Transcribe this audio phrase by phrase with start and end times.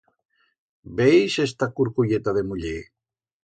[1.01, 2.77] Veis esta curculleta de muller?